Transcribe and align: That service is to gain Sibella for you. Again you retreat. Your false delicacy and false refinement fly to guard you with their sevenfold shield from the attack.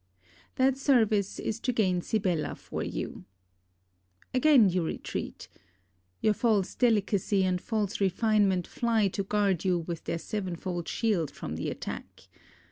That 0.55 0.79
service 0.79 1.37
is 1.37 1.59
to 1.59 1.71
gain 1.71 2.01
Sibella 2.01 2.55
for 2.55 2.81
you. 2.81 3.25
Again 4.33 4.67
you 4.67 4.81
retreat. 4.81 5.47
Your 6.21 6.33
false 6.33 6.73
delicacy 6.73 7.43
and 7.45 7.61
false 7.61 8.01
refinement 8.01 8.65
fly 8.65 9.09
to 9.09 9.21
guard 9.23 9.63
you 9.63 9.77
with 9.77 10.05
their 10.05 10.17
sevenfold 10.17 10.87
shield 10.87 11.29
from 11.29 11.55
the 11.55 11.69
attack. 11.69 12.29